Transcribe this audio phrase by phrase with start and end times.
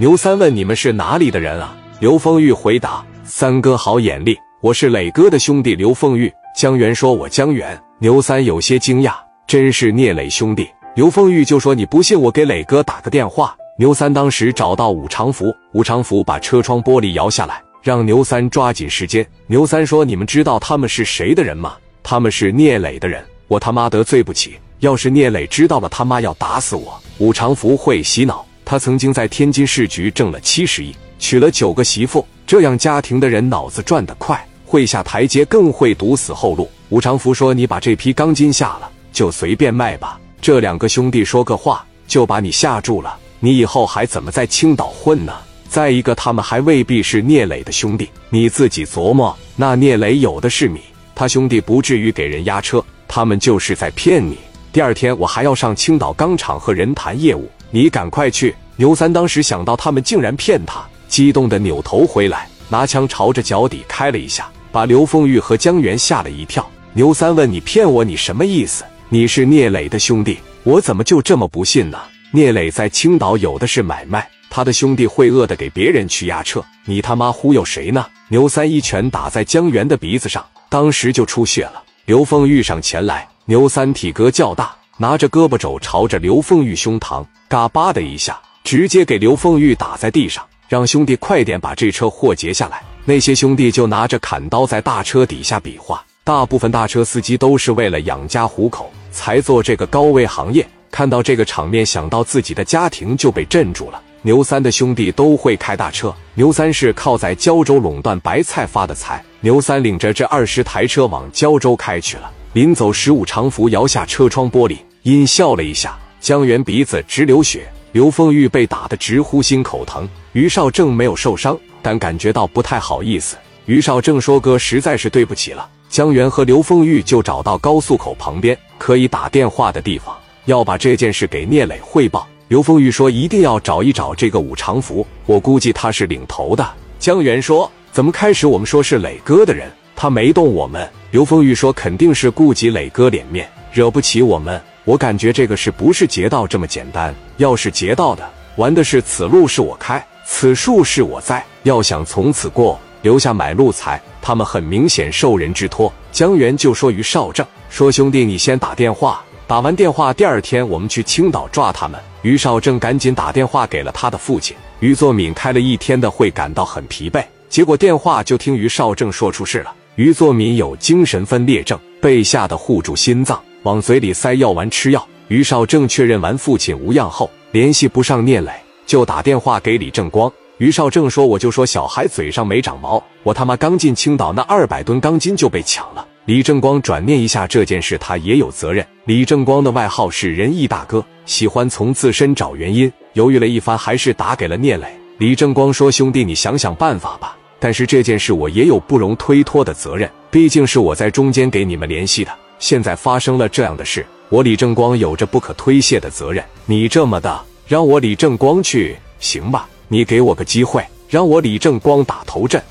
[0.00, 9.14] 牛三问：“你们是哪里的人啊？”刘丰玉回答：“三哥好眼力，我是磊哥的兄弟刘丰玉。”江源说：“我江源。”牛三有些惊讶
[9.44, 19.26] ：“真是聂磊兄弟？”刘丰玉就说：“你不信，我给磊哥打个电话。”牛三当时找到武长福，武长福把车窗玻璃摇下来，让牛三抓紧时间。
[19.48, 21.74] 牛三说：“你们知道他们是谁的人吗？
[22.04, 23.20] 他们是聂磊的人。
[23.48, 28.46] 我他妈得罪不起，要是聂磊知道了，他妈要打死我。”武长福会洗脑。
[28.70, 36.68] 他曾经在天津市局挣了七十亿，娶了九个媳妇，这样家庭的人脑子转得快，会下台阶，更会堵死后路。
[36.90, 45.32] 吴长福说：“你把这批钢筋下了，就随便卖吧。”这两个兄弟说个话，就把你吓住了，你以后还怎么在青岛混呢？
[45.66, 49.34] 再一个，他们还未必是聂磊的兄弟，你自己琢磨。
[49.56, 50.78] 那聂磊有的是米，
[51.14, 54.36] 他兄弟不至于给人押车，他们就是在骗你。
[54.70, 57.50] 第二天我还要上青岛钢厂和人谈业务。
[57.70, 58.54] 你赶快去！
[58.76, 66.66] 牛三当时想到他们竟然骗他，激动的扭头回来，拿枪朝着脚底开了一下，把刘凤玉和江源吓了一跳。
[66.94, 68.02] 牛三问：“你骗我？
[68.02, 68.84] 你什么意思？
[69.10, 71.98] 你是聂磊的兄弟，我怎么就这么不信呢？
[72.30, 81.82] 聂磊在青岛有的是买卖，他的兄弟会饿的给别人去押车，你他妈忽悠谁呢？”牛三一拳打在江源的鼻子上，当时就出血了。
[82.06, 84.74] 刘凤玉上前来，牛三体格较大。
[85.00, 92.82] 拿着胳膊肘朝着刘凤玉胸膛，嘎巴的一下，直接给刘凤玉打在地上，让兄弟快点把这车货截下来。
[93.04, 96.04] 那些兄弟就拿着砍刀在大车底下比划。
[96.24, 100.66] 大部分大车司机都是为了养家糊口才做这个高危行业。
[100.90, 104.02] 看到这个场面，想到自己的家庭就被镇住了。
[104.22, 109.24] 牛三的兄弟都会开大车，牛三是靠在胶州垄断白菜发的财。
[109.40, 112.28] 牛三领着这二十台车往胶州开去了。
[112.52, 114.78] 临走十五长福摇下车窗玻璃。
[115.08, 120.06] 阴笑了一下，江源鼻子直流血，刘凤玉被打得直呼心口疼。
[120.34, 123.34] 于少正没有受伤，但感觉到不太好意思。
[123.64, 130.14] 于少正说：“哥，实在是对不起了。”江源和刘凤玉就找到高速口旁边可以打电话的地方，
[130.44, 132.28] 要把这件事给聂磊汇报。
[132.48, 136.70] 刘凤玉说：“一定要找一找这个武长福，我估计他是领头的。”
[137.00, 147.14] 江源说：“怎么开始我们说是磊哥的人，他没动我们？”刘凤玉说：“肯定是顾及磊哥脸面，惹不起我们。”我感觉这个事不是劫道这么简单。
[147.36, 148.26] 要是劫道的，
[148.56, 151.44] 玩的是此路是我开，此树是我栽。
[151.64, 155.92] 要想从此过，留下买路财，他们很明显受人之托。
[156.10, 165.34] 江源就说于少正说：“兄弟，你先打电话，打完电话，第二天我们去青岛抓他们。”于少正赶紧打电话给了他的父亲于作敏。
[165.34, 169.74] 开了一天的会，感到很疲惫，结果电话就听于少正说出事了。
[169.96, 173.38] 于作敏有精神分裂症，被吓得护住心脏。
[173.68, 175.08] 往嘴里塞药丸吃药。
[175.28, 178.50] 于少正确认完父亲无恙后，联系不上聂磊，
[178.86, 180.32] 就打电话给李正光。
[180.56, 188.82] 于少正说：“我就说小孩嘴上没长毛，我他妈刚进青岛，那二百吨钢筋就被抢了。”李正光转念一下，这件事他也有责任。
[189.04, 192.90] 李正光的外号是仁义大哥，喜欢从自身找原因。
[193.12, 194.86] 犹豫了一番，还是打给了聂磊。
[195.18, 197.36] 李正光说：“兄弟，你想想办法吧。
[197.60, 206.44] 但是这件事我也有不容推脱的责任，毕竟是我在中间给你们联系的。”现在发生了这样的事，我李正光有着不可推卸的责任。
[206.66, 209.68] 你这么的，让我李正光去行吧？
[209.88, 212.62] 你给我个机会，让我李正光打头阵。